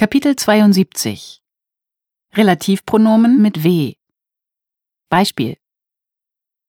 [0.00, 1.42] Kapitel 72
[2.32, 3.94] Relativpronomen mit W
[5.08, 5.56] Beispiel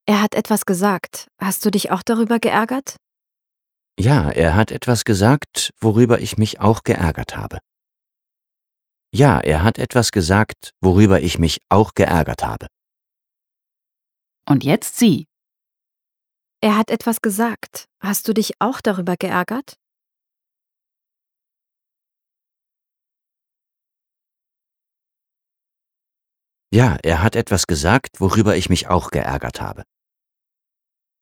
[0.07, 1.27] Er hat etwas gesagt.
[1.39, 2.95] Hast du dich auch darüber geärgert?
[3.99, 7.59] Ja, er hat etwas gesagt, worüber ich mich auch geärgert habe.
[9.13, 12.65] Ja, er hat etwas gesagt, worüber ich mich auch geärgert habe.
[14.47, 15.27] Und jetzt Sie.
[16.61, 17.85] Er hat etwas gesagt.
[17.99, 19.75] Hast du dich auch darüber geärgert?
[26.71, 29.83] Ja, er hat etwas gesagt, worüber ich mich auch geärgert habe.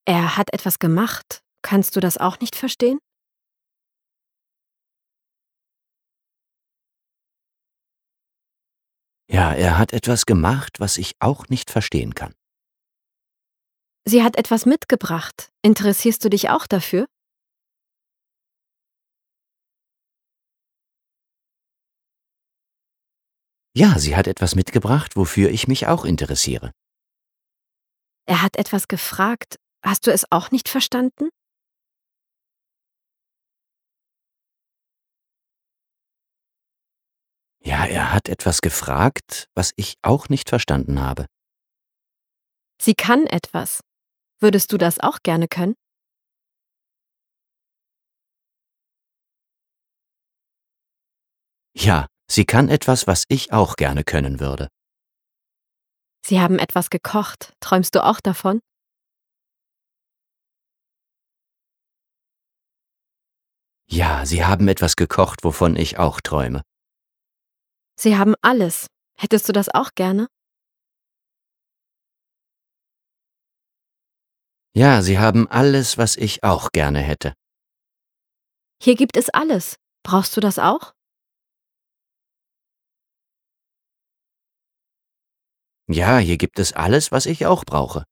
[0.06, 1.42] Er hat etwas gemacht.
[1.62, 3.00] Kannst du das auch nicht verstehen?
[9.30, 12.34] Ja, er hat etwas gemacht, was ich auch nicht verstehen kann.
[14.06, 15.52] Sie hat etwas mitgebracht.
[15.62, 17.08] Interessierst du dich auch dafür?
[23.80, 26.72] Ja, sie hat etwas mitgebracht, wofür ich mich auch interessiere.
[28.26, 29.58] Er hat etwas gefragt.
[29.86, 31.30] Hast du es auch nicht verstanden?
[37.64, 41.28] Ja, er hat etwas gefragt, was ich auch nicht verstanden habe.
[42.82, 43.82] Sie kann etwas.
[44.40, 45.76] Würdest du das auch gerne können?
[51.76, 54.70] Ja, sie kann etwas, was ich auch gerne können würde.
[56.26, 57.54] Sie haben etwas gekocht.
[57.60, 58.60] Träumst du auch davon?
[63.90, 66.62] Ja, sie haben etwas gekocht, wovon ich auch träume.
[67.98, 68.88] Sie haben alles.
[69.18, 70.28] Hättest du das auch gerne?
[74.76, 77.34] Ja, sie haben alles, was ich auch gerne hätte.
[78.80, 79.78] Hier gibt es alles.
[80.04, 80.94] Brauchst du das auch?
[85.90, 88.04] Ja, hier gibt es alles, was ich auch brauche.